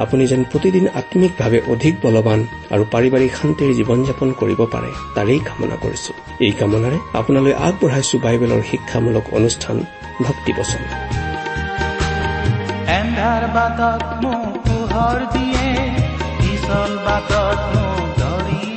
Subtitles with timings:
[0.00, 5.76] আপুনি যেন প্ৰতিদিন আম্মিকভাৱে অধিক বলৱান আৰু পাৰিবাৰিক শান্তিৰ জীৱন যাপন কৰিব পাৰে তাৰেই কামনা
[5.82, 9.76] কৰিছো। এই কামনাৰে আপোনালৈ আগবঢ়াইছো বাইবেলৰ শিক্ষামূলক অনুষ্ঠান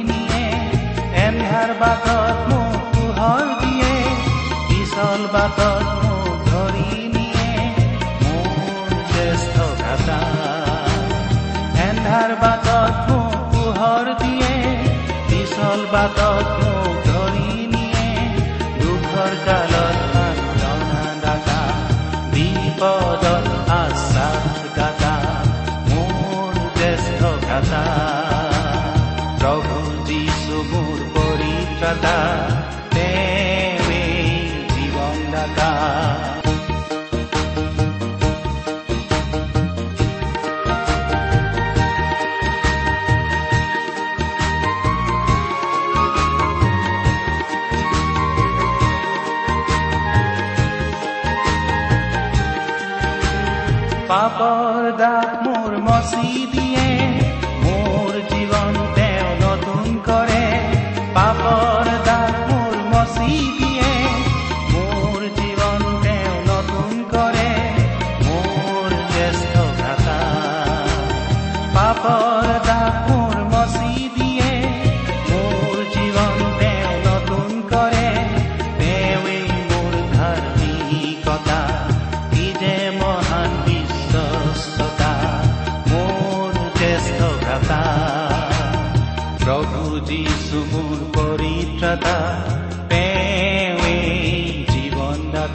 [0.10, 0.44] নিয়ে।
[1.26, 3.94] এন্ধাৰ বাটত মোক পোহৰ দিয়ে
[4.66, 6.03] পিছল বাটত
[12.14, 14.54] এন্ধাৰ বাটত মোক পোহৰ দিয়ে
[15.30, 18.10] পিছল বাটত মোক ধৰি নিয়ে
[18.82, 19.32] দুখৰ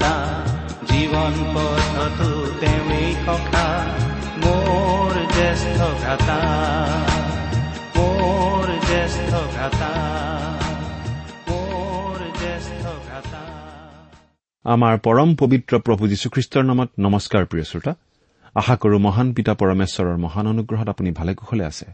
[0.09, 0.49] জীৱনদাতা
[0.87, 3.85] জীৱন পথতো তেওঁৱেই সখা
[4.45, 6.39] মোৰ জ্যেষ্ঠ ভ্ৰাতা
[7.97, 10.19] মোৰ জ্যেষ্ঠ ভ্ৰাতা।
[14.65, 17.95] আমাৰ পৰম পবিত্ৰ প্ৰভু যীশুখ্ৰীষ্টৰ নামত নমস্কাৰ প্ৰিয় শ্ৰোতা।
[18.55, 21.87] আশা কৰো মহান পিতা পৰমেশ্বৰৰ মহান অনুগ্ৰহত আপুনি ভালে কুশলে আছে।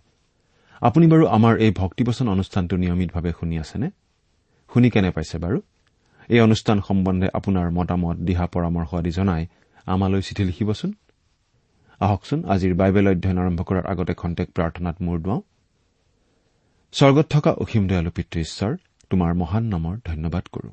[0.81, 3.91] আপুনি বাৰু আমাৰ এই ভক্তিবচন অনুষ্ঠানটো নিয়মিতভাৱে শুনি আছেনে?
[4.75, 5.60] শুনি কেনে পাইছে বাৰু?
[6.28, 9.46] এই অনুষ্ঠান সম্বন্ধে আপোনাৰ মতামত দিহা পৰামৰ্শ আদি জনাই
[9.86, 10.92] আমালৈ চিঠি লিখিবচোন।
[12.00, 15.40] আহকচোন আজিৰ বাইবেল অধ্যয়ন আৰম্ভ কৰাৰ আগতে খন্তেক প্ৰাৰ্থনাত মূৰ দুৱাওঁ।
[16.92, 18.76] স্বৰ্গত থকা অসীম দয়ালু পিতৃ ঈশ্বৰ
[19.10, 20.70] তোমাৰ মহান নামৰ ধন্যবাদ কৰো।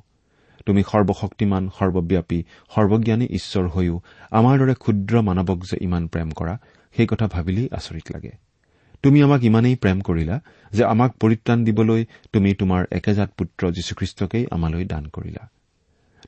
[0.65, 2.43] তুমি সৰ্বশক্তিমান সৰ্বব্যাপী
[2.75, 4.01] সৰ্বজ্ঞানী ঈশ্বৰ হৈও
[4.31, 6.57] আমাৰ দৰে ক্ষুদ্ৰ মানৱক যে ইমান প্ৰেম কৰা
[6.95, 8.31] সেই কথা ভাবিলেই আচৰিত লাগে।
[9.03, 10.35] তুমি আমাক ইমানেই প্ৰেম কৰিলা
[10.71, 12.01] যে আমাক পৰিত্ৰাণ দিবলৈ
[12.33, 15.43] তুমি তোমাৰ একেজাত পুত্ৰ যীশুখ্ৰীষ্টকেই আমালৈ দান কৰিলা।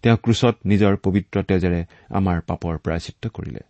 [0.01, 3.61] তেওঁ ক্ৰুচত নিজৰ পবিত্ৰ তেজেৰে আমাৰ পাপৰ প্ৰায়চিত্ৰ কৰিলে।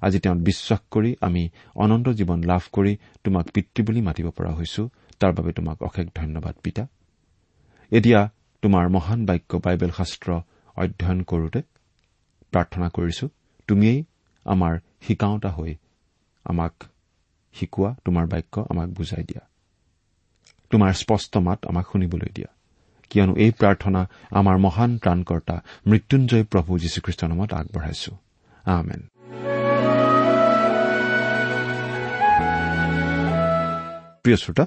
[0.00, 1.42] আজি তেওঁত বিশ্বাস কৰি আমি
[1.74, 2.92] অনন্ত জীৱন লাভ কৰি
[3.24, 4.82] তোমাক পিতৃ বুলি মাতিব পৰা হৈছো
[5.20, 6.86] তাৰ বাবে তোমাক অশেষ ধন্যবাদ পিতা।
[7.92, 8.20] এতিয়া
[8.62, 10.28] তোমাৰ মহান বাক্য বাইবেল শাস্ত্ৰ
[10.76, 11.60] অধ্যয়ন কৰোতে
[12.52, 13.28] প্ৰাৰ্থনা কৰিছো
[13.68, 14.00] তুমিয়েই
[14.46, 15.72] আমাৰ শিকাওঁতা হৈ
[16.44, 16.74] আমাক
[17.54, 19.40] শিকোৱা তোমাৰ বাক্য আমাক বুজাই দিয়া।
[20.70, 22.48] তোমাৰ স্পষ্ট মাত আমাক শুনিবলৈ দিয়া।
[23.10, 28.16] কিয়নো এই প্ৰাৰ্থনা আমাৰ মহান ত্ৰাণকৰ্তা মৃত্যুঞ্জয় প্ৰভু যীশুখ্ৰীষ্টৰ নামত আগবঢ়াইছো।
[28.64, 29.02] আমেন।
[34.22, 34.66] প্ৰিয় শ্ৰোতা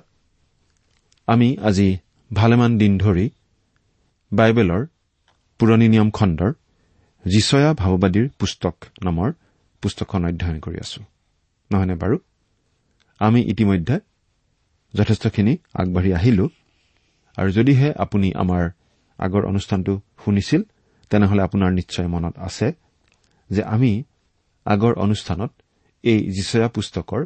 [1.27, 1.97] আমি আজি
[2.33, 3.29] ভালেমান দিন ধৰি
[4.33, 4.85] বাইবেলৰ
[5.59, 6.53] পুৰণি নিয়ম খণ্ডৰ
[7.25, 9.31] যিচয়া ভাৱবাদীৰ পুস্তক নামৰ
[9.81, 11.03] পুস্তকখন অধ্যয়ন কৰি আছো।
[11.71, 12.17] নহয়নে বাৰু?
[13.19, 13.95] আমি ইতিমধ্যে
[14.93, 16.45] যথেষ্টখিনি আগবাঢ়ি আহিলো।
[17.37, 18.63] আৰু যদিহে আপুনি আমাৰ
[19.19, 19.93] আগৰ অনুষ্ঠানটো
[20.25, 20.61] শুনিছিল
[21.09, 22.67] তেনেহলে আপোনাৰ নিশ্চয় মনত আছে
[23.49, 24.03] যে আমি
[24.65, 25.51] আগৰ অনুষ্ঠানত
[26.03, 27.21] এই যিচয়া পুস্তকৰ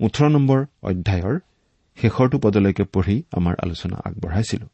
[0.00, 1.34] ওঠৰ নম্বৰ অধ্যায়ৰ
[1.98, 4.66] শেষৰটো পদলৈকে পঢ়ি আমাৰ আলোচনা আগবঢ়াইছিলো।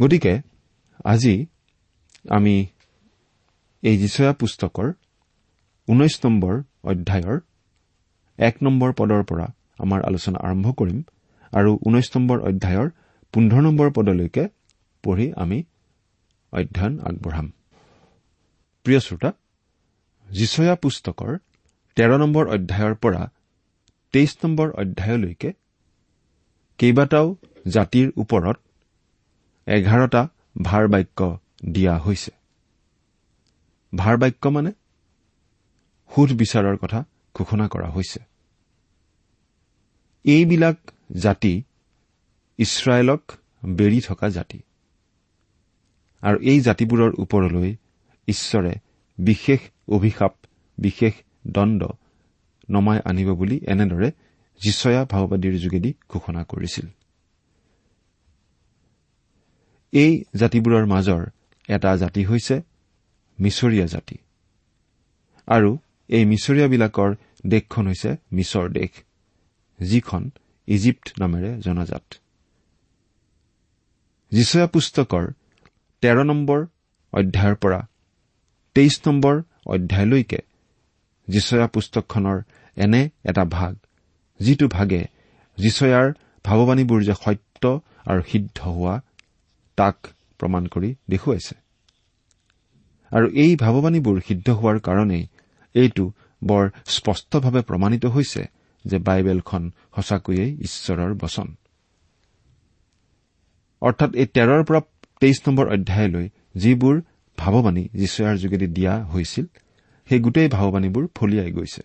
[0.00, 0.34] গতিকে
[1.04, 1.46] আজি
[2.28, 2.66] আমি
[3.82, 4.92] এই যিচয়া পুস্তকৰ
[5.88, 6.54] ঊনৈশ নম্বৰ
[6.84, 7.38] অধ্যায়ৰ
[8.38, 9.46] এক নম্বৰ পদৰ পৰা
[9.78, 10.98] আমাৰ আলোচনা আৰম্ভ কৰিম
[11.52, 12.88] আৰু ঊনৈশ নম্বৰ অধ্যায়ৰ
[13.34, 14.44] পোন্ধৰ নম্বৰ পদলৈকে
[15.04, 15.58] পঢ়ি আমি
[16.52, 17.46] অধ্যয়ন আগবঢ়াম।
[18.84, 19.30] প্ৰিয় শ্ৰোতা
[20.28, 21.32] যিচয়া পুস্তকৰ
[21.96, 23.22] তেৰ নম্বৰ অধ্যায়ৰ পৰা
[24.12, 25.50] তেইছ নম্বৰ অধ্যায়লৈকে
[26.78, 27.36] কেইবাটাও
[27.66, 28.56] জাতিৰ ওপৰত
[29.66, 30.22] এঘাৰটা
[30.62, 32.30] ভাৰ বাক্য দিয়া হৈছে।
[33.92, 34.70] ভাৰ বাক্য মানে
[36.10, 37.04] সুধ বিচাৰৰ কথা।
[37.38, 38.20] ঘোষণা কৰা হৈছে।
[40.24, 40.78] এইবিলাক
[41.16, 41.54] জাতি
[42.58, 43.22] ইছৰাইলক
[43.64, 44.60] বেৰি থকা জাতি।
[46.22, 47.70] আৰু এই জাতিবোৰৰ ওপৰলৈ
[48.28, 48.72] ঈশ্বৰে
[49.18, 50.34] বিশেষ অভিশাপ
[50.78, 51.14] বিশেষ
[51.46, 51.80] দণ্ড
[52.70, 54.08] নমাই আনিব বুলি এনেদৰে
[54.60, 56.86] যিচয়া ভাওবাদীৰ যোগেদি ঘোষণা কৰিছিল।
[59.92, 61.22] এই জাতিবোৰৰ মাজৰ
[61.68, 62.56] এটা জাতি হৈছে
[63.38, 64.16] মিছৰীয়া জাতি।
[65.46, 65.70] আৰু
[66.08, 67.10] এই মিছৰীয়াবিলাকৰ
[67.44, 68.92] দেশখন হৈছে মিছৰ দেশ
[69.78, 70.22] যিখন
[70.68, 72.06] ইজিপ্ত নামেৰে জনাজাত।
[74.32, 75.24] যিচয়া পুস্তকৰ
[76.02, 76.60] তেৰ নম্বৰ
[77.12, 77.80] অধ্যায়ৰ পৰা
[78.76, 79.34] তেইছ নম্বৰ
[79.66, 80.40] অধ্যায়লৈকে
[81.28, 82.38] যিচয়া পুস্তকখনৰ
[82.76, 83.74] এনে এটা ভাগ
[84.40, 85.02] যিটো ভাগে
[85.58, 86.06] যিচয়াৰ
[86.44, 87.62] ভাৱবাণীবোৰ যে সত্য
[88.10, 88.94] আৰু সিদ্ধ হোৱা
[89.78, 89.96] তাক
[90.40, 91.54] প্ৰমাণ কৰি দেখুৱাইছে।
[93.12, 95.24] আৰু এই ভাৱবাণীবোৰ সিদ্ধ হোৱাৰ কাৰণেই
[95.74, 96.04] এইটো
[96.42, 98.42] বৰ স্পষ্টভাৱে প্ৰমাণিত হৈছে
[98.84, 101.48] যে বাইবেলখন সঁচাকৈয়ে ঈশ্বৰৰ বচন।
[103.82, 104.80] অৰ্থাৎ এই তেৰৰ পৰা
[105.20, 106.96] তেইছ নম্বৰ অধ্যায়লৈ যিবোৰ
[107.38, 109.46] ভাৱবাণী যীশুৱাৰ যোগেদি দিয়া হৈছিল
[110.08, 111.82] সেই গোটেই ভাৱবাণীবোৰ ফলিয়াই গৈছে।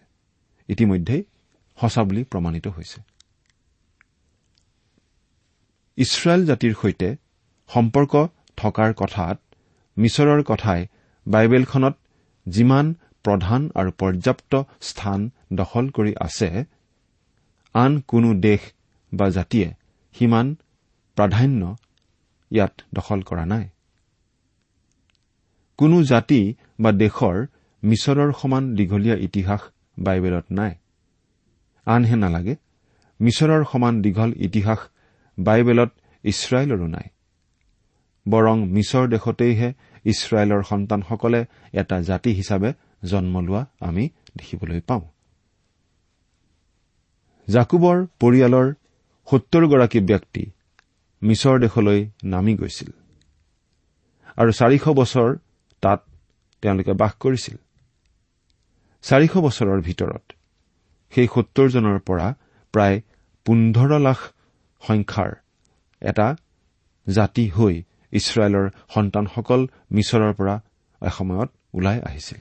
[0.69, 1.23] ইতিমধ্যেই
[1.77, 2.99] সঁচা বুলি প্ৰমাণিত হৈছে।
[5.97, 7.15] ইছৰাইল জাতিৰ সৈতে
[7.67, 8.13] সম্পৰ্ক
[8.57, 9.37] থকাৰ কথাত
[9.97, 10.81] মিছৰৰ কথাই
[11.27, 11.95] বাইবেলখনত
[12.47, 12.85] যিমান
[13.23, 15.19] প্ৰধান আৰু পৰ্যাপ্ত স্থান
[15.53, 16.49] দখল কৰি আছে
[17.75, 18.61] আন কোনো দেশ
[19.11, 19.67] বা জাতিয়ে
[20.15, 20.47] সিমান
[21.17, 21.61] প্ৰাধান্য
[22.51, 23.65] ইয়াত দখল কৰা নাই।
[25.79, 26.41] কোনো জাতি
[26.79, 27.37] বা দেশৰ
[27.83, 29.61] মিছৰৰ সমান দীঘলীয়া ইতিহাস
[29.99, 30.73] বাইবেলত নাই।
[31.87, 32.55] আনহে নালাগে
[33.19, 34.79] মিছৰৰ সমান দীঘল ইতিহাস
[35.37, 35.91] বাইবেলত
[36.23, 37.07] ইছৰাইলৰো নাই।
[38.25, 39.69] বৰং মিছৰ দেশতেইহে
[40.05, 41.41] ইছৰাইলৰ সন্তানসকলে
[41.73, 42.69] এটা জাতি হিচাপে
[43.11, 44.03] জন্ম লোৱা আমি
[44.37, 45.03] দেখিবলৈ পাওঁ।
[47.47, 48.67] জাকুবৰ পৰিয়ালৰ
[49.27, 50.43] সত্তৰগৰাকী ব্যক্তি
[51.21, 52.91] মিছৰ দেশলৈ নামি গৈছিল
[54.37, 55.29] আৰু চাৰিশ বছৰ
[55.83, 55.99] তাত
[56.63, 57.57] তেওঁলোকে বাস কৰিছিল।
[59.03, 60.23] চাৰিশ বছৰৰ ভিতৰত
[61.13, 62.27] সেই সত্তৰজনৰ পৰা
[62.73, 62.97] প্ৰায়
[63.45, 64.19] পোন্ধৰ লাখ
[64.81, 65.31] সংখ্যাৰ
[66.01, 66.27] এটা
[67.07, 67.75] জাতি হৈ
[68.13, 69.61] ইছৰাইলৰ সন্তানসকল
[69.95, 70.55] মিছৰৰ পৰা
[71.01, 72.39] এসময়ত ওলাই আহিছিল।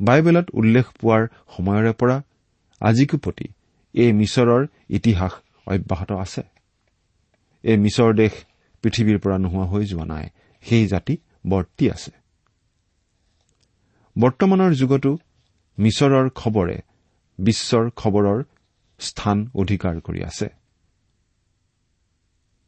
[0.00, 1.22] বাইবেলত উল্লেখ পোৱাৰ
[1.56, 2.22] সময়ৰে পৰা
[2.80, 3.46] আজিকো প্ৰতি
[3.94, 5.32] এই মিছৰৰ ইতিহাস
[5.66, 6.42] অব্যাহত আছে।
[7.64, 8.32] এই মিছৰ দেশ
[8.82, 10.26] পৃথিৱীৰ পৰা নোহোৱা হৈ যোৱা নাই।
[10.62, 11.16] সেই জাতি
[11.48, 12.12] বৰ্তি আছে।
[14.18, 15.18] বৰ্তমানৰ যুগতো
[15.78, 16.76] মিছৰৰ খবৰে
[17.38, 18.44] বিশ্বৰ খবৰৰ
[18.98, 20.48] স্থান অধিকাৰ কৰি আছে।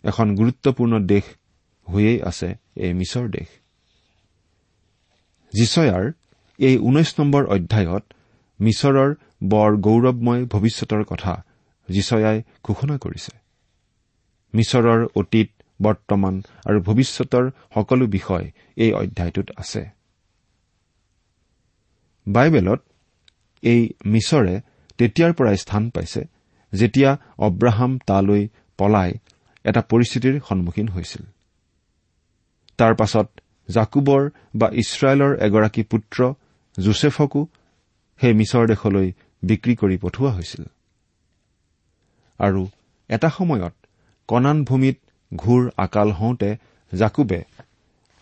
[0.04, 1.24] এখন গুৰুত্বপূৰ্ণ দেশ
[1.88, 3.48] হৈয়েই আছে এই মিছৰ দেশ।
[5.52, 6.12] জিচয়াৰ
[6.58, 8.04] এই ঊনৈশ নম্বৰ অধ্যায়ত
[8.60, 9.10] মিছৰৰ
[9.42, 11.32] বৰ গৌৰৱময় ভৱিষ্যতৰ কথা
[11.88, 13.32] জিচয়াই ঘোষণা কৰিছে।
[14.54, 15.48] মিছৰৰ অতীত
[15.82, 16.34] বৰ্তমান
[16.66, 18.46] আৰু ভৱিষ্যতৰ সকলো বিষয়
[18.76, 19.82] এই অধ্যায়টোত আছে।
[22.26, 22.80] বাইবেলত
[23.62, 24.54] এই মিছৰে
[24.98, 26.22] তেতিয়াৰ পৰাই স্থান পাইছে
[26.72, 28.42] যেতিয়া অব্ৰাহাম তালৈ
[28.78, 29.10] পলাই
[29.64, 31.22] এটা পৰিস্থিতিৰ সন্মুখীন হৈছিল।
[32.78, 33.28] তাৰ পাছত
[33.68, 34.22] জাকুবৰ
[34.54, 36.18] বা ইছৰাইলৰ এগৰাকী পুত্ৰ
[36.78, 37.40] জোচেফকো
[38.20, 39.08] সেই মিছৰ দেশলৈ
[39.42, 40.64] বিক্ৰী কৰি পঠোৱা হৈছিল।
[42.40, 42.62] আৰু
[43.10, 43.74] এটা সময়ত
[44.28, 44.96] কণান ভূমিত
[45.32, 46.50] ঘূৰ আকাল হওঁতে
[46.92, 47.40] জাকুবে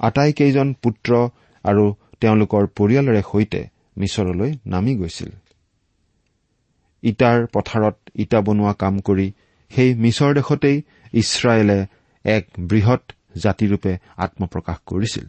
[0.01, 1.11] আটাইকেইজন পুত্ৰ
[1.65, 1.85] আৰু
[2.21, 3.61] তেওঁলোকৰ পৰিয়ালৰে সৈতে
[3.99, 5.31] মিছৰলৈ নামি গৈছিল।
[7.03, 9.27] ইটাৰ পথাৰত ইটা বনোৱা কাম কৰি
[9.71, 10.77] সেই মিছৰ দেশতেই
[11.13, 11.79] ইছৰাইলে
[12.25, 13.03] এক বৃহৎ
[13.37, 15.27] জাতিৰূপে আত্মপ্ৰকাশ কৰিছিল।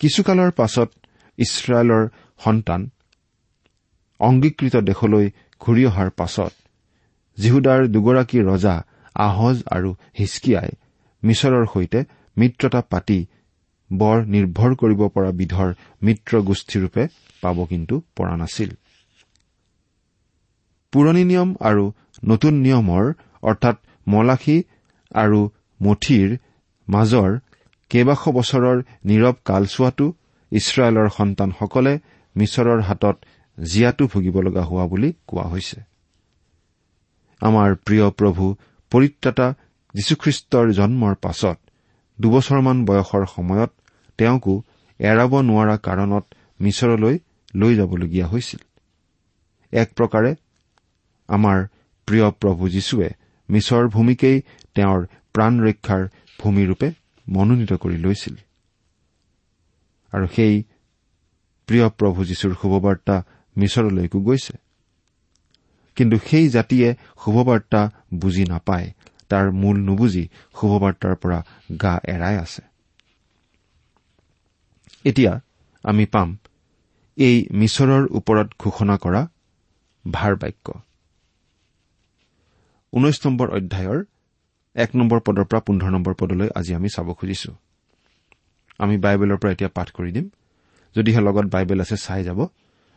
[0.00, 0.90] কিছুকালৰ পাছত
[1.44, 2.04] ইছৰাইলৰ
[2.44, 2.80] সন্তান
[4.20, 5.26] অংগীকৃত দেশলৈ
[5.60, 6.52] ঘূৰি অহাৰ পাছত
[7.38, 8.74] জিহুদাৰ দুগৰাকী ৰজা
[9.16, 10.70] আহজ আৰু হিচকিয়াই
[11.22, 12.00] মিছৰৰ সৈতে
[12.36, 13.18] মিত্ৰতা পাতি
[13.90, 15.70] বৰ নিৰ্ভৰ কৰিব পৰা বিধৰ
[16.02, 17.02] মিত্ৰ গোষ্ঠীৰূপে
[17.42, 18.70] পাব কিন্তু পৰা নাছিল।
[20.92, 21.84] পুৰণি নিয়ম আৰু
[22.24, 23.04] নতুন নিয়মৰ
[23.42, 24.58] অৰ্থাৎ মলাখী
[25.14, 25.40] আৰু
[25.80, 26.28] মঠিৰ
[26.88, 27.30] মাজৰ
[27.90, 30.06] কেইবাশ বছৰৰ নীৰৱ কালচোৱাটো
[30.52, 31.92] ইছৰাইলৰ সন্তানসকলে
[32.36, 33.16] মিছৰৰ হাতত
[33.58, 35.78] জীয়াটো ভুগিব লগা হোৱা বুলি কোৱা হৈছে।
[37.40, 38.44] আমাৰ প্ৰিয় প্ৰভু
[38.92, 39.46] পৰিত্ৰাতা
[39.94, 41.58] যীশুখ্ৰীষ্টৰ জন্মৰ পাছত
[42.18, 43.70] দুবছৰমান বয়সৰ সময়ত
[44.18, 44.54] তেওঁকো
[45.00, 46.24] এৰাব নোৱাৰা কাৰণত
[46.60, 47.18] মিছৰলৈ
[47.56, 48.60] লৈ যাবলগীয়া হৈছিল।
[49.72, 50.34] এক প্ৰকাৰে
[51.28, 51.58] আমাৰ
[52.08, 53.08] প্ৰিয় প্ৰভু যীশুৱে
[53.48, 54.36] মিছৰ ভূমিকেই
[54.74, 55.00] তেওঁৰ
[55.34, 56.02] প্ৰাণ ৰক্ষাৰ
[56.38, 56.88] ভূমিৰূপে
[57.28, 58.36] মনোনীত কৰি লৈছিল।
[60.12, 60.54] আৰু সেই
[61.66, 63.16] প্ৰিয় প্ৰভু যীশুৰ শুভবাৰ্তা
[63.56, 64.54] মিছৰলৈকো গৈছে।
[65.96, 68.92] কিন্তু সেই জাতিয়ে শুভবাৰ্তা বুজি নাপায়।
[69.28, 70.28] তাৰ মূল নুবুজি
[70.60, 71.38] শুভবাৰ্তাৰ পৰা
[71.82, 72.62] গা এৰাই আছে।
[75.04, 75.40] এতিয়া
[75.82, 76.38] আমি পাম
[77.16, 79.28] এই মিছৰৰ ওপৰত ঘোষণা কৰা
[80.10, 80.66] ভাৰ বাক্য।
[82.92, 84.04] ঊনৈশ নম্বৰ অধ্যায়ৰ
[84.76, 87.52] এক নম্বৰ পদৰ পৰা পোন্ধৰ নম্বৰ পদলৈ আজি আমি চাব খুজিছো।
[88.80, 90.26] আমি বাইবেলৰ পৰা এতিয়া পাঠ কৰি দিম।
[90.96, 92.40] যদিহে লগত বাইবেল আছে চাই যাব।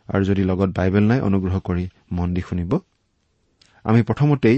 [0.10, 2.72] আৰু যদি লগত বাইবেল নাই অনুগ্ৰহ কৰি মন দি শুনিব।
[3.86, 4.58] আমি প্ৰথমতেই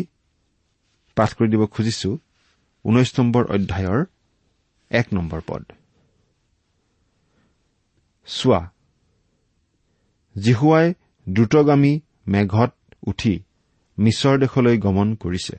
[1.17, 2.09] পাঠ কৰি দিব খুজিছো
[2.85, 3.99] ঊনৈশ নম্বৰ অধ্যায়ৰ
[4.91, 5.63] এক নম্বৰ পদ।
[8.27, 8.61] চোৱা
[10.35, 10.87] জিহুৱাই
[11.27, 11.93] দ্ৰুতগামী
[12.27, 12.71] মেঘত
[13.07, 13.33] উঠি
[13.97, 15.55] মিছৰ দেশলৈ গমন কৰিছে।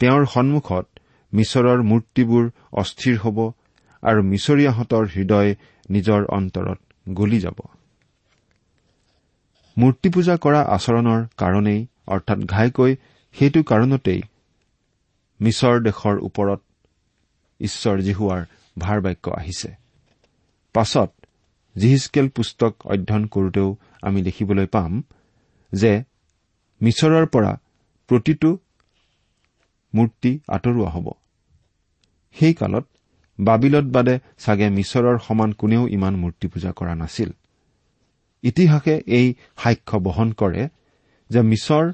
[0.00, 0.86] তেওঁৰ সন্মুখত
[1.32, 3.38] মিছৰৰ মূৰ্তিবোৰ অস্থিৰ হ'ব
[4.04, 5.50] আৰু মিছৰীয়াহঁতৰ হৃদয়
[5.90, 7.58] নিজৰ অন্তৰত গলি যাব।
[9.76, 12.96] মূৰ্তি পূজা কৰা আচৰণৰ কাৰণেই অৰ্থাৎ ঘাইকৈ
[13.34, 14.20] সেইটো কাৰণতেই
[15.40, 16.60] মিছৰ দেশৰ ওপৰত
[17.60, 18.42] ঈশ্বৰ জিহুৱাৰ
[18.78, 19.70] ভাৰ বাক্য আহিছে।
[20.74, 21.10] পাছত
[21.76, 23.68] জিহিচকেল পুস্তক অধ্যয়ন কৰোতেও
[24.02, 25.02] আমি দেখিবলৈ পাম
[25.72, 25.92] যে
[26.82, 27.52] মিছৰৰ পৰা
[28.10, 28.50] প্ৰতিটো
[29.94, 31.06] মূৰ্তি আঁতৰোৱা হ'ব।
[32.36, 32.86] সেই কালত
[33.38, 37.30] বাবিলত বাদে চাগে মিছৰৰ সমান কোনেও ইমান মূৰ্তি পূজা কৰা নাছিল।
[38.42, 39.26] ইতিহাসে এই
[39.62, 40.62] সাক্ষ্য বহন কৰে
[41.30, 41.84] যে মিছৰ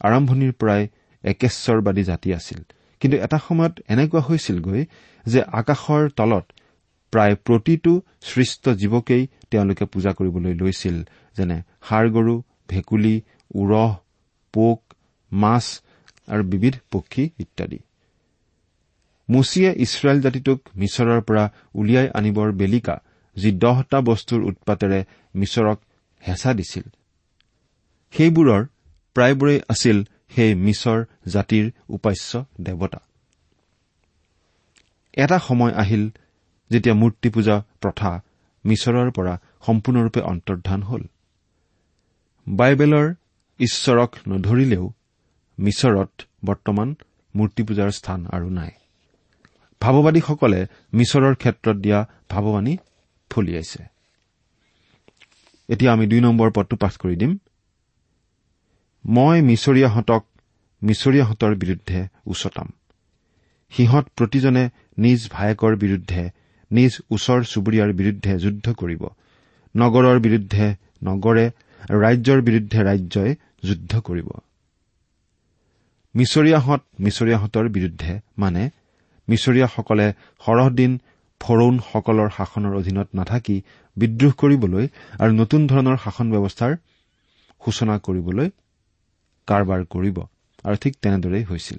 [0.00, 0.82] আৰম্ভণিৰ পৰাই
[1.24, 2.60] একেশ্বৰবাদী জাতি আছিল।
[3.00, 4.82] কিন্তু এটা সময়ত এনেকুৱা হৈছিলগৈ
[5.26, 6.46] যে আকাশৰ তলত
[7.12, 10.96] প্ৰায় প্ৰতিটো সৃষ্ট জীৱকেই তেওঁলোকে পূজা কৰিবলৈ লৈছিল
[11.36, 11.56] যেনে
[11.88, 12.34] ষাৰ গৰু
[12.68, 13.16] ভেকুলী
[13.54, 13.90] উৰহ
[14.54, 14.80] পোক
[15.32, 15.64] মাছ
[16.28, 17.78] আৰু বিবিধ পক্ষী ইত্যাদি।
[19.28, 22.96] মুচিয়ে ইছৰাইল জাতিটোক মিছৰৰ পৰা উলিয়াই আনিবৰ বেলিকা
[23.36, 25.04] যি দহটা বস্তুৰ উৎপাতেৰে
[25.34, 25.80] মিছৰক
[26.28, 26.82] হেঁচা দিছিল।
[28.12, 28.66] সেইবোৰৰ
[29.14, 30.04] প্ৰায়বোৰেই আছিল
[30.34, 33.00] সেই মিছৰ জাতিৰ উপাস্য দেৱতা।
[35.12, 36.10] এটা সময় আহিল
[36.70, 38.20] যেতিয়া মূৰ্তি পূজা প্ৰথা
[38.66, 41.02] মিছৰৰ পৰা সম্পূৰ্ণৰূপে অন্তৰ্ধান হল।
[42.48, 43.14] বাইবেলৰ
[43.60, 44.92] ঈশ্বৰক নধৰিলেও
[45.58, 46.94] মিছৰত বৰ্তমান
[47.36, 48.70] মূৰ্তি পূজাৰ স্থান আৰু নাই।
[49.80, 50.60] ভাৱবাদীসকলে
[50.94, 51.98] মিছৰৰ ক্ষেত্ৰত দিয়া
[52.30, 52.76] ভাৱবাণী
[53.30, 53.82] ফলিয়াইছে।
[55.68, 57.32] এতিয়া আমি দুই নম্বৰ পদটো পাঠ কৰি দিম।
[59.04, 60.22] মই মিছৰীয়াহঁতক
[60.82, 62.68] মিছৰীয়াহঁতৰ বিৰুদ্ধে উচতাম।
[63.70, 64.64] সিহঁত প্ৰতিজনে
[64.98, 66.22] নিজ ভায়েকৰ বিৰুদ্ধে
[66.70, 69.02] নিজ ওচৰ চুবুৰীয়াৰ বিৰুদ্ধে যুদ্ধ কৰিব।
[69.76, 70.66] নগৰৰ বিৰুদ্ধে
[71.04, 71.46] নগৰে
[71.90, 73.32] আৰু ৰাজ্যৰ বিৰুদ্ধে ৰাজ্যই
[73.64, 74.28] যুদ্ধ কৰিব।
[76.14, 78.70] মিছৰীয়াহঁত মিছৰীয়াহঁতৰ বিৰুদ্ধে মানে
[79.28, 80.06] মিছৰীয়াসকলে
[80.46, 80.92] সৰহদিন
[81.40, 83.56] ফৰৌনসকলৰ শাসনৰ অধীনত নাথাকি
[83.96, 84.84] বিদ্ৰোহ কৰিবলৈ
[85.18, 86.72] আৰু নতুন ধৰণৰ শাসন ব্যৱস্থাৰ
[87.64, 88.48] সূচনা কৰিবলৈ
[89.48, 90.16] কাৰবাৰ কৰিব।
[90.64, 91.78] আৰু ঠিক তেনেদৰেই হৈছিল।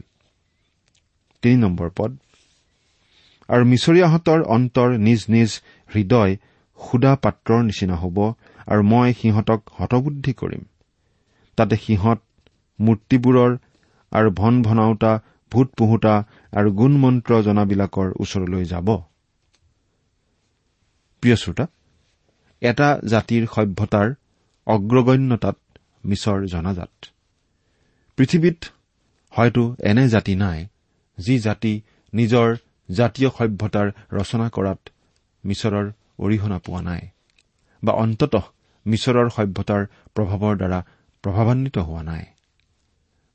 [3.50, 5.50] আৰু মিছৰীয়াহঁতৰ অন্তৰ নিজ নিজ
[5.96, 6.34] হৃদয়
[6.80, 8.18] সুদা পাত্ৰৰ নিচিনা হ'ব
[8.68, 10.64] আৰু মই সিহঁতক হতবুদ্ধি কৰিম।
[11.58, 12.20] তাতে সিহঁত
[12.80, 13.58] মূৰ্তিবোৰৰ
[14.12, 15.14] আৰু ভন ভনাওতা
[15.52, 16.16] ভূত পোহোতা
[16.54, 18.88] আৰু গুণ মন্ত্ৰ জনাবিলাকৰ ওচৰলৈ যাব।
[22.62, 24.08] এটা জাতিৰ সভ্যতাৰ
[24.68, 25.58] অগ্ৰগণ্যতাত
[26.06, 26.94] মিছৰ জনাজাত।
[28.18, 28.60] পৃথিৱীত
[29.34, 30.60] হয়তো এনে জাতি নাই
[31.18, 31.74] যি জাতি
[32.14, 32.48] নিজৰ
[32.90, 34.80] জাতীয় সভ্যতাৰ ৰচনা কৰাত
[35.46, 35.86] মিছৰৰ
[36.20, 37.04] অৰিহণা পোৱা নাই
[37.84, 38.46] বা অন্ততঃ
[38.86, 39.82] মিছৰৰ সভ্যতাৰ
[40.16, 40.80] প্ৰভাৱৰ দ্বাৰা
[41.24, 42.26] প্ৰভাৱান্বিত হোৱা নাই।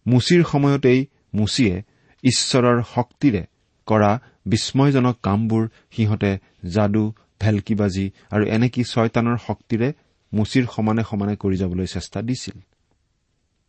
[0.06, 1.00] মুচিৰ সময়তেই
[1.34, 1.74] মুচিয়ে
[2.24, 3.42] ঈশ্বৰৰ শক্তিৰে
[3.86, 4.10] কৰা
[4.46, 6.32] বিস্ময়জনক কামবোৰ সিহঁতে
[6.64, 7.04] যাদু
[7.40, 9.88] ভেলকিবাজি আৰু এনেকি ছয়তানৰ শক্তিৰে
[10.32, 12.56] মুচিৰ সমানে সমানে কৰি যাবলৈ চেষ্টা দিছিল।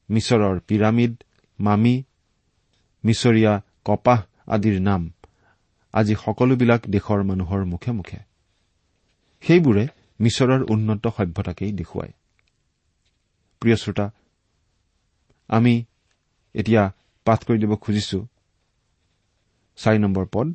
[0.10, 1.14] মিছৰৰ পিৰামিড
[1.60, 1.96] মামি
[3.04, 3.54] মিছৰীয়া
[3.86, 5.02] কপাহ আদিৰ নাম
[5.94, 8.20] আজি সকলোবিলাক দেশৰ মানুহৰ মুখে মুখে।
[9.44, 9.84] সেইবোৰে
[10.20, 12.14] মিছৰৰ উন্নত সভ্যতাকেই দেখুৱায়।
[13.62, 14.06] প্ৰিয় শ্ৰোতা
[15.50, 15.74] আমি
[16.56, 16.84] এতিয়া
[17.26, 18.20] পাঠ কৰি দিব খুজিছো
[19.78, 20.48] চাৰি নম্বৰ পদ।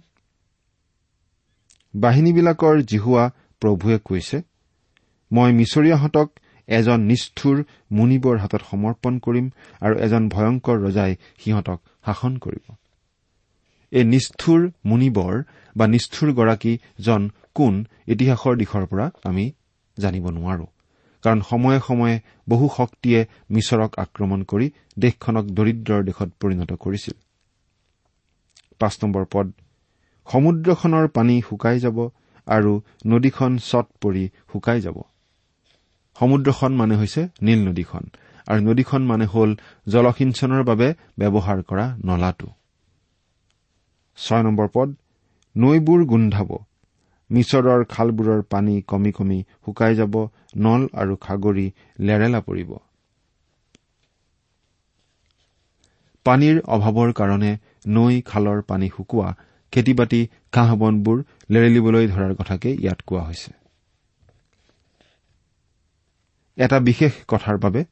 [1.94, 3.24] বাহিনীবিলাকৰ জিহুৱা
[3.62, 4.38] প্ৰভুৱে কৈছে
[5.30, 6.28] মই মিছৰীয়াহঁতক
[6.68, 7.56] এজন নিষ্ঠুৰ
[7.90, 9.46] মুনিবৰ হাতত সমৰ্পণ কৰিম
[9.80, 12.64] আৰু এজন ভয়ংকৰ ৰজাই সিহঁতক শাসন কৰিব।
[13.92, 15.34] এই নিষ্ঠুৰ মুনিবৰ
[15.76, 17.22] বা নিষ্ঠুৰগৰাকীজন
[17.54, 17.74] কোন
[18.06, 19.44] ইতিহাসৰ দিশৰ পৰা আমি
[19.96, 20.66] জানিব নোৱাৰো।
[21.24, 22.16] কাৰণ সময়ে সময়ে
[22.48, 23.20] বহু শক্তিয়ে
[23.50, 24.66] মিছৰক আক্ৰমণ কৰি
[24.98, 27.14] দেশখনক দৰিদ্ৰৰ দেশত পৰিণত কৰিছিল।
[28.80, 29.46] পাঁচ নম্বৰ পদ।
[30.26, 31.98] সমুদ্ৰখনৰ পানী শুকাই যাব
[32.46, 32.72] আৰু
[33.06, 34.96] নদীখন চট পৰি শুকাই যাব।
[36.16, 38.04] সমুদ্ৰখন মানে হৈছে নীল নদীখন
[38.46, 39.50] আৰু নদীখন মানে হ'ল
[39.86, 42.48] জলসিঞ্চনৰ বাবে ব্যৱহাৰ কৰা নলাটো।
[44.18, 44.88] ছয় নম্বৰ পদ
[45.56, 46.50] নৈবোৰ গোন্ধাব।
[47.30, 50.14] মিছৰৰ খালবোৰৰ পানী কমি কমি শুকাই যাব
[50.56, 51.66] নল আৰু খাগৰি
[52.00, 52.70] লেৰেলা পৰিব।
[56.26, 57.50] পানীৰ অভাৱৰ কাৰণে
[57.86, 59.34] নৈ খালৰ পানী শুকোৱা
[59.72, 63.52] খেতি বাতি ঘাঁহ বনবোৰ লেৰেলিবলৈ ধৰাৰ কথাকে ইয়াত কোৱা হৈছে।
[66.58, 67.84] এটা বিশেষ কথাৰ বাবে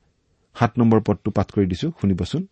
[0.56, 2.46] সাত নম্বৰ পদটো পাঠ কৰি দিছো শুনিবচোন।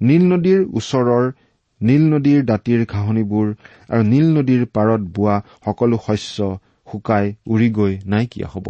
[0.00, 1.32] নীল নদীৰ ওচৰৰ
[1.80, 3.54] নীল নদীৰ দাঁতিৰ ঘাঁহনিবোৰ
[3.88, 6.58] আৰু নীল নদীৰ পাৰত বোৱা সকলো শস্য
[6.92, 8.66] শুকাই উৰি গৈ নাইকিয়া হ'ব?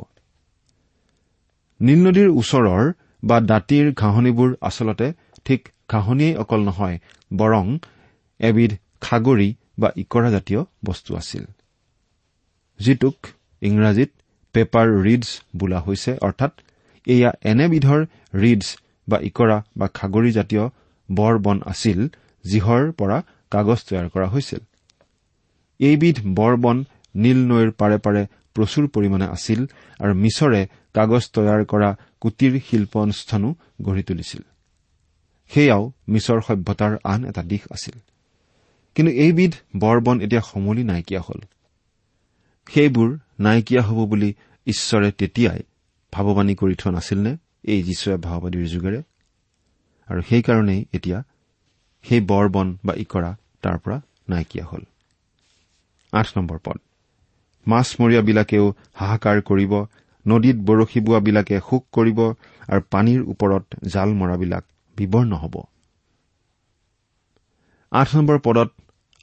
[1.81, 2.93] নীল নদীৰ ওচৰৰ
[3.25, 5.12] বা দাঁতিৰ ঘাঁহনিবোৰ আচলতে
[5.45, 6.97] ঠিক ঘাঁহনিয়েই অকল নহয়
[7.37, 7.67] বৰং
[8.41, 9.49] এবিধ খাগৰি
[9.79, 11.45] বা ইকৰাজাতীয় বস্তু আছিল।
[12.81, 13.17] যিটোক
[13.62, 14.11] ইংৰাজীত
[14.55, 16.53] পেপাৰ ৰিডছ বোলা হৈছে অৰ্থাৎ
[17.07, 18.00] এয়া এনেবিধৰ
[18.35, 18.67] ৰিডছ
[19.09, 20.64] বা ইকৰা বা খাগৰিজাতীয়
[21.09, 22.00] বৰ বন আছিল
[22.45, 23.19] যিহৰ পৰা
[23.50, 24.62] কাগজ তৈয়াৰ কৰা হৈছিল।
[25.81, 26.79] এইবিধ বৰ বন
[27.14, 28.23] নীল নৈৰ পাৰে পাৰে
[28.55, 29.61] প্ৰচুৰ পৰিমাণে আছিল
[30.00, 30.61] আৰু মিছৰে
[30.93, 33.49] কাগজ তৈয়াৰ কৰা কুটিৰ শিল্প অনুষ্ঠানো
[33.83, 34.43] গঢ়ি তুলিছিল।
[35.49, 37.99] সেয়াও মিছৰ সভ্যতাৰ আন এটা দিশ আছিল।
[38.95, 41.41] কিন্তু এইবিধ বৰ বন এতিয়া সমূলি নাইকিয়া হ'ল।
[42.69, 44.35] সেইবোৰ নাইকিয়া হ'ব বুলি
[44.67, 45.61] ঈশ্বৰে তেতিয়াই
[46.13, 49.02] ভাৱবাণী কৰি থোৱা নাছিলনে এই যীশুৱে ভাওবাদীৰ যুগেৰে?
[50.09, 51.23] আৰু সেইকাৰণেই এতিয়া
[52.02, 54.83] সেই বৰ বন বা ইকৰা তাৰ পৰা নাইকিয়া হ'ল।
[56.65, 56.78] পদ।
[57.67, 59.85] মাছমৰীয়াবিলাকেও হাহাকাৰ কৰিব
[60.26, 62.21] নদীত বৰশী বোৱাবিলাকে শোক কৰিব
[62.69, 64.65] আৰু পানীৰ ওপৰত জাল মৰাবিলাক
[64.97, 65.54] বিৱৰ্ণ হ'ব।
[67.91, 68.71] আঠ নম্বৰ পদত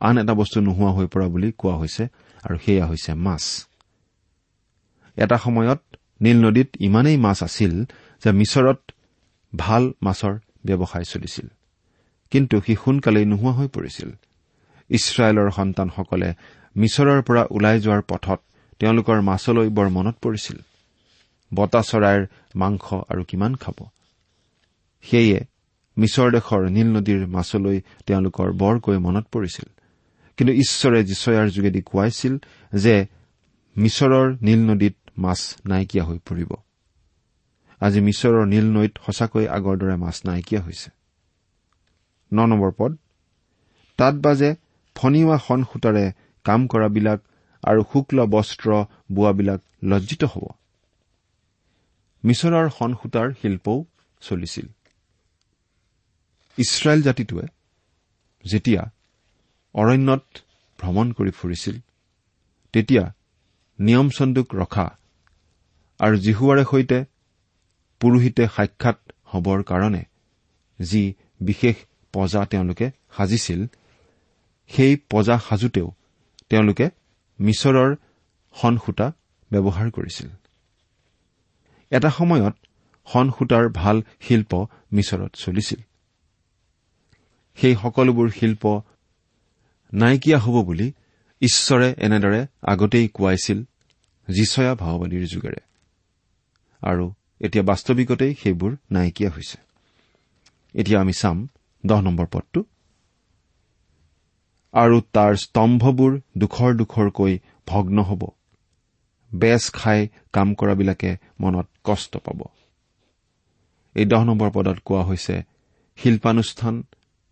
[0.02, 2.04] আন এটা বস্তু নোহোৱা হৈ পৰা বুলি কোৱা হৈছে
[2.44, 3.68] আৰু সেয়া হৈছে মাছ।
[5.18, 5.82] এটা সময়ত
[6.22, 7.84] নীল নদীত ইমানেই মাছ আছিল
[8.24, 8.80] যে মিছৰত
[9.56, 11.48] ভাল মাছৰ ব্যৱসায় চলিছিল।
[12.32, 14.10] কিন্তু সি সোনকালেই নোহোৱা হৈ পৰিছিল।
[14.90, 16.34] ইছৰাইলৰ সন্তানসকলে
[16.78, 18.40] মিছৰৰ পৰা ওলাই যোৱাৰ পথত
[18.80, 20.58] তেওঁলোকৰ মাছলৈ বৰ মনত পৰিছিল।
[21.54, 23.88] বতা চৰাইৰ মাংস আৰু কিমান খাব?
[25.02, 25.40] সেয়ে
[26.02, 29.68] মিছৰ দেশৰ নীল নদীৰ মাছলৈ তেওঁলোকৰ বৰকৈ মনত পৰিছিল।
[30.38, 32.34] কিন্তু ঈশ্বৰে যিচয়াৰ যোগেদি কোৱাইছিল
[32.74, 32.96] যে
[33.78, 36.52] মিছৰৰ নীল নদীত মাছ নাইকিয়া হৈ পৰিব।
[37.82, 40.90] আজি মিছৰৰ নীল নৈত সঁচাকৈ আগৰ দৰে মাছ নাইকিয়া হৈছে।
[42.32, 42.92] ন নম্বৰ পদ।
[43.98, 44.50] তাত বাজে
[44.96, 46.06] ফনিওৱা সন সূতাৰে
[46.46, 47.20] কাম কৰাবিলাক
[47.64, 48.70] আৰু শুক্ল বস্ত্ৰ
[49.12, 50.44] বোৱাবিলাক লজ্জিত হ'ব।
[52.24, 53.78] মিছৰৰ সন সূতাৰ শিল্পও
[54.22, 54.68] চলিছিল।
[56.58, 57.48] ইছৰাইল জাতিটোৱে
[58.46, 58.82] যেতিয়া
[59.76, 60.24] অৰণ্যত
[60.80, 61.76] ভ্ৰমণ কৰি ফুৰিছিল
[62.74, 63.14] তেতিয়া
[63.80, 64.88] নিয়ম চন্দুক ৰখা
[66.00, 67.06] আৰু জিহুৱাৰে সৈতে
[68.02, 70.04] পুৰোহিতে সাক্ষাৎ হবৰ কাৰণে
[70.82, 71.76] যি বিশেষ
[72.14, 73.68] পজা তেওঁলোকে সাজিছিল
[74.70, 75.88] সেই পজা সাজোতেও
[76.50, 76.90] তেওঁলোকে
[77.40, 77.96] মিছৰৰ
[78.56, 79.08] সন সূতা
[79.52, 80.30] ব্যৱহাৰ কৰিছিল।
[81.92, 82.56] এটা সময়ত
[83.08, 85.82] সন সূতাৰ ভাল শিল্প মিছৰত চলিছিল।
[87.56, 88.82] সেই সকলোবোৰ শিল্প
[89.94, 90.92] নাইকিয়া হ'ব বুলি
[91.42, 93.64] ঈশ্বৰে এনেদৰে আগতেই কোৱাইছিল
[94.28, 95.62] যিচয়া ভাওবাদীৰ যুগেৰে।
[96.82, 97.12] আৰু
[97.42, 99.58] এতিয়া বাস্তৱিকতেই সেইবোৰ নাইকিয়া হৈছে।
[100.74, 101.48] এতিয়া আমি চাম
[101.86, 102.64] দহ নম্বৰ পদটো।
[104.74, 108.28] আৰু তাৰ স্তম্ভবোৰ দুখৰ দুখৰকৈ ভগ্ন হ'ব।
[109.36, 112.42] বেজ খাই কাম কৰাবিলাকে মনত কষ্ট পাব।
[113.96, 115.44] এই দহ নম্বৰ পদত কোৱা হৈছে
[115.96, 116.84] শিল্পানুষ্ঠান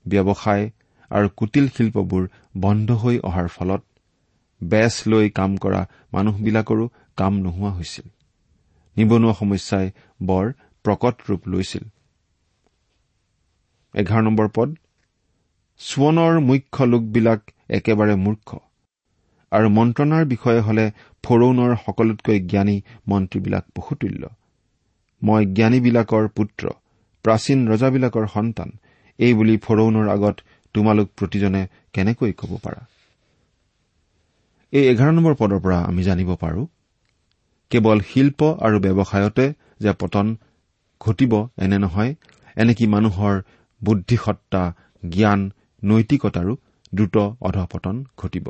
[0.05, 0.65] ব্যৱসায়
[1.11, 2.23] আৰু কুটিল শিল্পবোৰ
[2.57, 3.81] বন্ধ হৈ অহাৰ ফলত
[4.61, 5.81] বেচ লৈ কাম কৰা
[6.13, 6.85] মানুহবিলাকৰো
[7.17, 8.07] কাম নোহোৱা হৈছিল।
[8.97, 9.87] নিবনুৱা সমস্যাই
[10.19, 10.45] বৰ
[10.85, 11.83] প্ৰকট ৰূপ লৈছিল।
[13.93, 14.69] এঘাৰ নম্বৰ পদ
[15.81, 18.49] সোৱনৰ মুখ্য লোকবিলাক একেবাৰে মূৰ্খ
[19.51, 20.85] আৰু মন্ত্ৰণাৰ বিষয়ে হলে
[21.23, 24.23] ফৰৌনৰ সকলোতকৈ জ্ঞানী মন্ত্ৰীবিলাক পশুতুল্য
[25.21, 26.63] মই জ্ঞানীবিলাকৰ পুত্ৰ
[27.25, 28.69] প্ৰাচীন ৰজাবিলাকৰ সন্তান
[29.19, 30.35] এই বুলি ফৰৌনৰ আগত
[30.73, 31.61] তোমালোক প্ৰতিজনে
[31.93, 32.81] কেনেকৈ ক'ব পাৰা?
[34.73, 36.67] এই এঘাৰ নম্বৰ পদৰ পৰা আমি জানিব পাৰো
[37.71, 39.45] কেৱল শিল্প আৰু ব্যৱসায়তে
[39.79, 40.37] যে পতন
[41.01, 42.15] ঘটিব এনে নহয়
[42.55, 43.41] এনেকি মানুহৰ
[43.83, 44.63] বুদ্ধিসত্তা
[45.03, 45.51] জ্ঞান
[45.83, 46.53] নৈতিকতাৰো
[46.95, 48.47] দ্ৰুত অধপতন ঘটিব।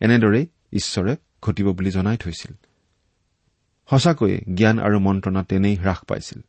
[0.00, 2.52] এনেদৰেই ঈশ্বৰে ঘটিব বুলি জনাই থৈছিল।
[3.90, 6.40] সঁচাকৈয়ে জ্ঞান আৰু মন্ত্ৰণা তেনেই হ্ৰাস পাইছিল।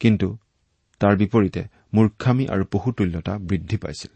[0.00, 0.28] কিন্তু
[0.98, 4.12] তাৰ বিপৰীতে মূৰ্খামী আৰু পশুতুল্যতা বৃদ্ধি পাইছিল।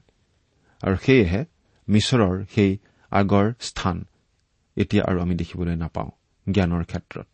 [0.83, 1.45] আৰু সেয়েহে
[1.89, 2.79] মিছৰৰ সেই
[3.11, 4.05] আগৰ স্থান
[4.77, 6.11] এতিয়া আৰু আমি দেখিবলৈ নাপাওঁ
[6.53, 7.27] জ্ঞানৰ ক্ষেত্ৰত।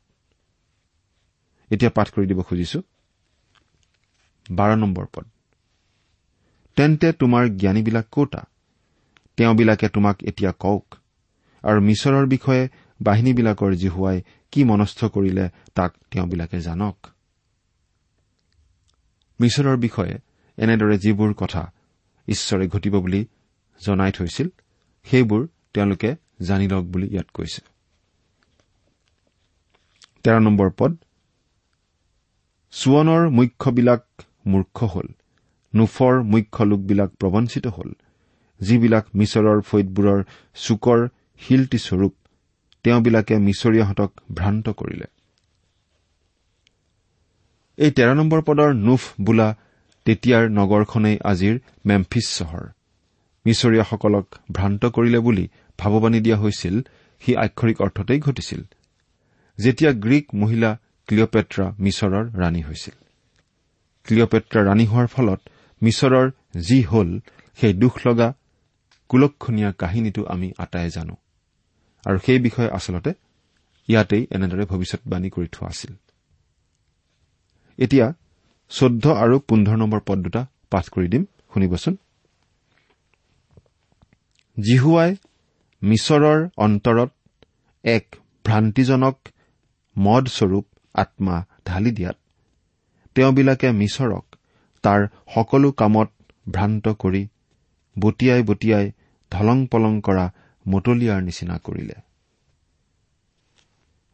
[1.70, 2.82] এতিয়া পাঠ কৰি দিব খুজিছো।
[5.12, 5.24] পদ।
[6.76, 8.44] তেন্তে তোমাৰ জ্ঞানীবিলাক কতা?
[9.36, 10.94] তেওঁবিলাকে তোমাক এতিয়া কওক।
[11.62, 12.68] আৰু মিছৰৰ বিষয়ে
[13.02, 17.06] বাহিনীবিলাকৰ জিহুৱাই কি মনস্থ কৰিলে তাক তেওঁবিলাকে জানক?
[19.40, 20.14] মিছৰৰ বিষয়ে
[20.58, 21.62] এনেদৰে যিবোৰ কথা
[22.28, 23.20] ঈশ্বৰে ঘটিব বুলি
[23.80, 24.48] জনাই থৈছিল
[25.06, 25.42] সেইবোৰ
[25.74, 27.60] তেওঁলোকে জানি লওক বুলি ইয়াত কৈছে।
[30.24, 30.92] তেৰ নম্বৰ পদ
[32.72, 34.02] চুৱনৰ মুখ্যবিলাক
[34.46, 35.08] মূৰ্খ হল
[35.74, 37.90] নুফৰ মুখ্য লোকবিলাক প্ৰবঞ্চিত হল
[38.60, 40.20] যিবিলাক মিছৰৰ ফৈদবোৰৰ
[40.54, 41.00] চুকৰ
[41.40, 42.14] শিলটিস্বৰূপ
[42.84, 45.06] তেওঁবিলাকে মিছৰীয়াহঁতক ভ্ৰান্ত কৰিলে।
[47.78, 49.48] এই তেৰ নম্বৰ পদৰ নুফ বোলা
[50.06, 51.54] তেতিয়াৰ নগৰখনেই আজিৰ
[51.86, 52.64] মেমফিছ চহৰ।
[53.46, 56.82] মিছৰীয়াসকলক ভ্ৰান্ত কৰিলে বুলি ভাৱবাণী দিয়া হৈছিল
[57.22, 58.60] সি আক্ষৰিক অৰ্থতেই ঘটিছিল।
[59.58, 60.70] যেতিয়া গ্ৰীক মহিলা
[61.08, 62.96] ক্লিঅপেট্ৰা মিছৰৰ ৰাণী হৈছিল।
[64.04, 65.40] ক্লিঅপেট্ৰা ৰাণী হোৱাৰ ফলত
[65.82, 66.26] মিছৰৰ
[66.60, 67.20] যি হল
[67.58, 68.34] সেই দুখ লগা
[69.08, 71.14] কুলক্ষণীয়া কাহিনীটো আমি আটায়ে জানো।
[72.04, 73.10] আৰু সেই বিষয়ে আচলতে
[73.88, 75.94] ইয়াতেই এনেদৰে ভৱিষ্যতবাণী কৰি থোৱা আছিল।
[77.78, 78.06] এতিয়া
[78.70, 81.22] চৈধ্য আৰু পোন্ধৰ নম্বৰ পদ দুটা পাঠ কৰি দিম।
[81.54, 81.94] শুনিবচোন।
[84.56, 85.10] জিহুৱাই
[85.82, 87.10] মিছৰৰ অন্তৰত
[87.84, 88.04] এক
[88.44, 89.16] ভ্ৰান্তিজনক
[89.96, 91.36] মদস্বৰূপ আত্মা
[91.66, 92.16] ঢালি দিয়াত
[93.16, 94.24] তেওঁবিলাকে মিছৰক
[94.84, 95.00] তাৰ
[95.34, 96.10] সকলো কামত
[96.52, 97.22] ভ্ৰান্ত কৰি
[97.96, 98.86] বটিয়াই বটিয়াই
[99.32, 100.26] ধলং পলং কৰা
[100.66, 101.96] মতলীয়াৰ নিচিনা কৰিলে।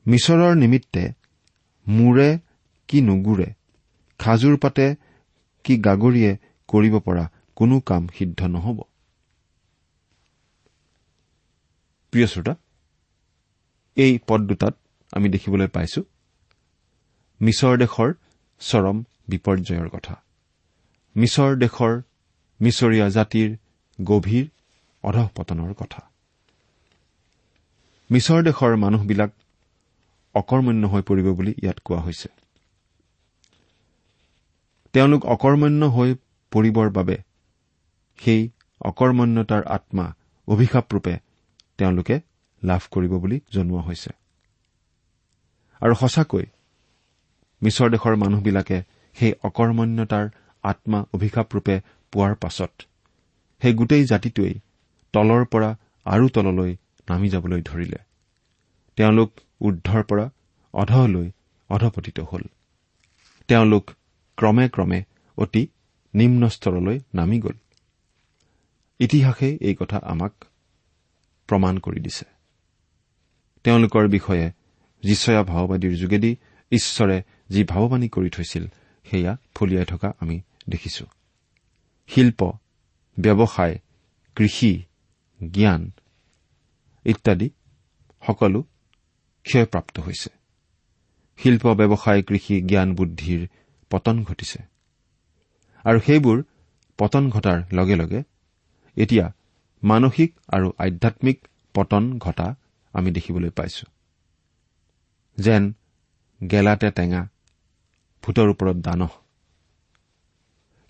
[0.06, 1.02] মিছৰৰ নিমিত্তে
[1.86, 2.28] মূৰে
[2.88, 3.48] কি নুগুৰে
[4.20, 4.86] খাজুৰ পাতে
[5.64, 6.32] কি গাগৰিয়ে
[6.68, 7.24] কৰিব পৰা
[7.56, 8.78] কোনো কাম সিদ্ধ নহ'ব।
[12.12, 12.54] প্ৰিয় শ্ৰোতা
[13.96, 14.74] এই পদ দুটাত
[15.12, 16.00] আমি দেখিবলৈ পাইছো
[17.40, 18.10] মিছৰ দেশৰ
[18.60, 18.96] চৰম
[19.28, 20.14] বিপৰ্যয়ৰ কথা।
[21.16, 21.92] মিছৰ দেশৰ
[22.60, 23.48] মিছৰীয়া জাতিৰ
[23.98, 24.44] গভীৰ
[25.04, 26.00] অধঃপতনৰ কথা।
[28.10, 29.30] মিছৰ দেশৰ মানুহবিলাক
[30.34, 32.28] অকৰ্মণ্য হৈ পৰিব বুলি ইয়াত কোৱা হৈছে।
[34.94, 36.10] তেওঁলোক অকৰ্মণ্য হৈ
[36.52, 37.16] পৰিবৰ বাবে
[38.18, 38.42] সেই
[38.80, 40.06] অকৰ্মণ্যতাৰ আত্মা
[40.48, 41.14] অভিশাপৰূপে
[41.78, 42.20] তেওঁলোকে
[42.62, 44.10] লাভ কৰিব বুলি জনোৱা হৈছে।
[45.80, 46.44] আৰু সঁচাকৈ
[47.62, 48.78] মিছৰ দেশৰ মানুহবিলাকে
[49.16, 50.26] সেই অকৰ্মণ্যতাৰ
[50.64, 51.74] আত্মা অভিশাপৰূপে
[52.12, 52.72] পোৱাৰ পাছত
[53.62, 54.54] সেই গোটেই জাতিটোৱেই
[55.14, 55.70] তলৰ পৰা
[56.06, 56.72] আৰু তললৈ
[57.10, 57.98] নামি যাবলৈ ধৰিলে।
[58.96, 60.26] তেওঁলোক ঊৰ্ধৰ পৰা
[60.74, 61.28] অধলৈ
[61.70, 62.42] অধপতিত হল।
[63.48, 63.84] তেওঁলোক
[64.36, 65.04] ক্ৰমে ক্ৰমে
[65.36, 65.68] অতি
[66.14, 67.52] নিম্ন স্তৰলৈ নামি গ'ল।
[68.98, 70.44] ইতিহাসে এই কথা আমাক
[71.46, 72.24] প্ৰমাণ কৰি দিছে।
[73.64, 74.50] তেওঁলোকৰ বিষয়ে
[75.02, 76.36] যিচয়া ভাওবাদীৰ যোগেদি
[76.72, 78.66] ঈশ্বৰে যি ভাৱবাণী কৰি থৈছিল
[79.10, 81.06] সেয়া ফলিয়াই থকা আমি দেখিছো।
[82.06, 82.52] শিল্প
[83.20, 83.78] ব্যৱসায়
[84.36, 84.82] কৃষি
[85.50, 85.90] জ্ঞান
[87.04, 87.50] ইত্যাদি
[88.26, 88.62] সকলো
[89.42, 90.30] ক্ষয়প্ৰাপ্ত হৈছে।
[91.36, 93.48] শিল্প ব্যৱসায় কৃষি জ্ঞান বুদ্ধিৰ
[93.92, 94.60] পতন ঘটিছে।
[95.84, 96.38] আৰু সেইবোৰ
[96.98, 98.20] পতন ঘটাৰ লগে লগে
[98.96, 99.26] এতিয়া
[99.82, 101.38] মানসিক আৰু আধ্যামিক
[101.74, 102.46] পতন ঘটা
[102.94, 103.86] আমি দেখিবলৈ পাইছো।
[105.38, 105.62] যেন
[106.40, 107.22] গেলাতে টেঙা
[108.24, 109.12] ভূতৰ ওপৰত দানহ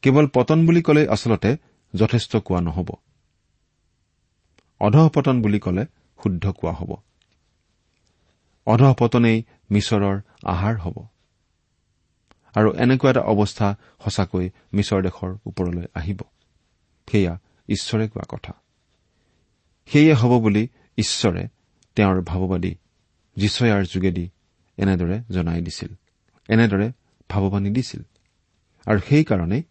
[0.03, 1.51] কেৱল পতন বুলি ক'লে আচলতে
[1.95, 2.89] যথেষ্ট কোৱা নহ'ব।
[4.81, 5.85] অধঃপতন বুলি ক'লে
[6.19, 6.91] শুদ্ধ কোৱা হ'ব।
[8.67, 9.39] অধঃপতনেই
[9.71, 10.97] মিছৰৰ আহাৰ হ'ব।
[12.55, 16.21] আৰু এনেকুৱা এটা অৱস্থা সঁচাকৈ মিছৰ দেশৰ ওপৰলৈ আহিব।
[17.11, 17.39] সেয়া
[17.69, 18.53] ঈশ্বৰে কোৱা কথা।
[19.87, 21.49] সেয়ে হ'ব বুলি ঈশ্বৰে
[21.97, 22.75] তেওঁৰ ভাৱবাদী
[23.37, 24.31] যিচয়াৰ যোগেদি
[24.77, 25.89] এনেদৰে জনাই দিছিল।
[26.49, 26.93] এনেদৰে
[27.29, 28.03] ভাৱবাণী দিছিল।
[28.87, 29.63] আৰু সেইকাৰণেই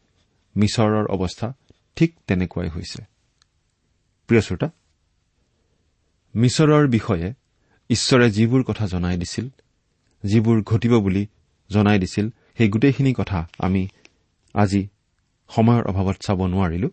[0.58, 1.54] মিছৰৰ অৱস্থা
[1.96, 3.04] ঠিক তেনেকুৱাই হৈছে।
[4.28, 4.70] প্ৰিয় শ্ৰোতা
[6.36, 7.34] মিছৰৰ বিষয়ে
[7.90, 9.50] ঈশ্বৰে যিবোৰ কথা জনাই দিছিল
[10.24, 11.28] যিবোৰ ঘটিব বুলি
[11.70, 13.88] জনাই দিছিল সেই গোটেইখিনি কথা আমি
[14.54, 14.88] আজি
[15.50, 16.90] সময়ৰ অভাৱত চাব নোৱাৰিলো।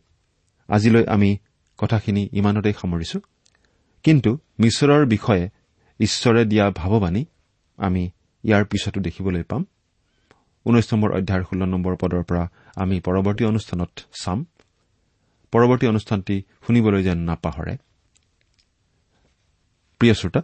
[0.69, 1.37] আজিলৈ আমি
[1.79, 3.21] কথাখিনি ইমানতেই সামৰিছো।
[4.03, 5.49] কিন্তু মিছৰৰ বিষয়ে
[6.01, 7.25] ঈশ্বৰে দিয়া ভাৱবাণী
[7.77, 8.11] আমি
[8.45, 9.65] ইয়াৰ পিছতো দেখিবলৈ পাম।
[10.65, 13.91] ঊনৈশ নম্বৰ অধ্যায়ৰ ষোল্ল নম্বৰ পদৰ পৰা আমি পৰৱৰ্তী অনুষ্ঠানত
[14.23, 14.45] চাম।
[15.53, 17.77] পৰৱৰ্তী অনুষ্ঠানটি শুনিবলৈ যেন নাপাহৰে।
[19.99, 20.43] প্ৰিয় শ্ৰোতা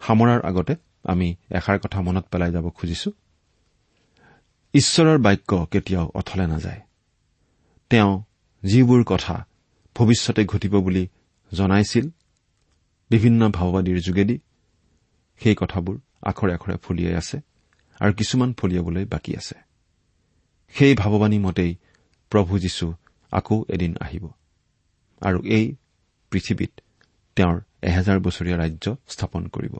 [0.00, 3.10] সামৰাৰ আগতে আমি এষাৰ কথা মনত পেলাই যাব খুজিছো।
[4.74, 6.80] ঈশ্বৰৰ বাক্য কেতিয়াও অথলে নাযায়।
[7.90, 8.22] তেওঁ
[8.62, 9.46] যিবোৰ কথা
[9.96, 11.08] ভৱিষ্যতে ঘটিব বুলি
[11.52, 12.10] জনাইছিল
[13.10, 14.38] বিভিন্ন ভাওবাদীৰ যোগেদি
[15.40, 17.36] সেই কথাবোৰ আখৰে আখৰে ফলিয়াই আছে
[18.00, 19.56] আৰু কিছুমান ফলিয়াবলৈ বাকী আছে।
[20.74, 21.72] সেই ভাৱবাণী মতেই
[22.30, 22.86] প্ৰভু যীশু
[23.32, 24.24] আকৌ এদিন আহিব
[25.22, 25.74] আৰু এই
[26.32, 26.72] পৃথিৱীত
[27.36, 29.74] তেওঁৰ এহেজাৰ বছৰীয়া ৰাজ্য স্থাপন কৰিব।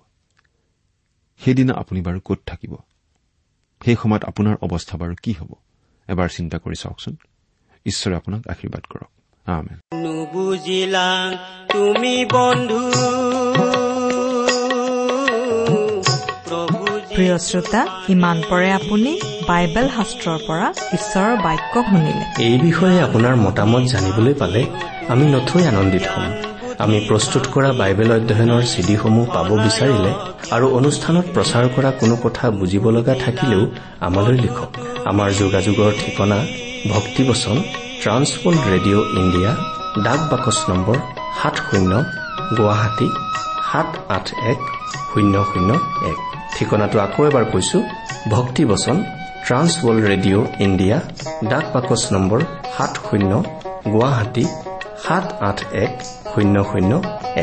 [1.40, 2.76] সেইদিনা আপুনি বাৰু ক'ত থাকিব?
[3.84, 5.52] সেই সময়ত আপোনাৰ অৱস্থা বাৰু কি হ'ব?
[6.08, 7.16] এবাৰ চিন্তা কৰি চাওকচোন।
[7.86, 9.10] ঈশ্বৰে আপোনাক আশীৰ্বাদ কৰক।
[9.44, 11.36] আমেন। নুবুজিলা
[11.72, 12.92] তুমি বন্ধু।
[17.14, 23.82] প্ৰিয় শ্ৰোতা ইমান পৰে আপুনি বাইবেল শাস্ত্ৰৰ পৰা ঈশ্বৰৰ বাক্য শুনিলে। এই বিষয়ে আপোনাৰ মতামত
[23.82, 24.66] জানিবলৈ পালে
[25.08, 26.49] আমি নথৈ আনন্দিত হ'ম।
[26.84, 30.12] আমি প্ৰস্তুত কৰা বাইবেল অধ্যয়নৰ চিডিসমূহ পাব বিচাৰিলে
[30.54, 33.62] আৰু অনুষ্ঠানত প্ৰচাৰ কৰা কোনো কথা বুজিব লগা থাকিলেও
[34.06, 34.70] আমালৈ লিখক।
[35.10, 36.38] আমাৰ যোগাযোগৰ ঠিকনা
[36.94, 37.56] ভক্তিবচন
[38.02, 39.50] ট্ৰান্সৱৰ্ল্ড ৰেডিঅ' ইণ্ডিয়া
[40.06, 40.96] ডাক বাকচ নম্বৰ
[41.40, 41.92] সাত শূন্য
[42.58, 43.08] গুৱাহাটী
[43.68, 44.60] সাত আঠ এক
[45.10, 45.70] শূন্য শূন্য
[46.10, 46.18] এক।
[46.54, 47.78] ঠিকনাটো আকৌ এবাৰ কৈছো
[48.34, 48.96] ভক্তিবচন
[49.46, 50.96] ট্ৰান্সৱৰ্ল্ড ৰেডিঅ' ইণ্ডিয়া
[51.50, 52.40] ডাক বাকচ নম্বৰ
[52.76, 53.32] সাত শূন্য
[53.92, 54.44] গুৱাহাটী
[55.04, 55.94] সাত আঠ এক
[56.32, 56.92] শূন্য শূন্য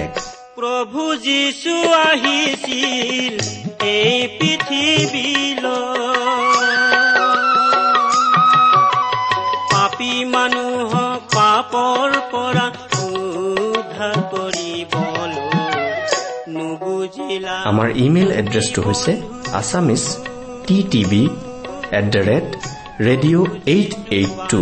[0.04, 0.12] এক।
[0.58, 1.76] প্ৰভু যীশু
[2.08, 3.36] আহিছিল
[3.95, 5.65] এই পৃথিৱীলৈ
[9.71, 12.67] পাপী মানুহক পাপৰ পৰা
[13.06, 15.34] উদ্ধাৰ কৰিবলৈ
[16.56, 19.12] নুবুজিলা। আমাৰ ইমেইল এড্ৰেছটো হৈছে
[19.60, 20.04] Assamese
[20.67, 21.23] T TV
[21.97, 22.47] at the rate
[23.08, 24.62] radio' eight eight two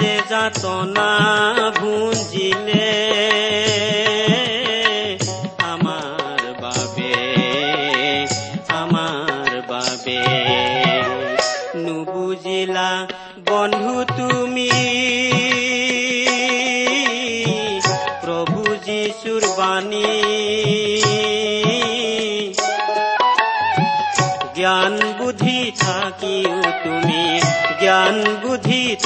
[0.00, 1.10] যে যাতনা
[1.80, 2.92] ভুঞ্জিলে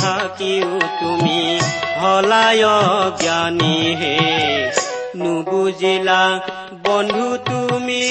[0.01, 1.61] থাকিও তুমি।
[2.03, 2.65] হলায়
[3.23, 4.19] জ্ঞানী হে।
[5.17, 6.41] নুবুজিলা
[6.83, 8.11] বন্ধু তুমি।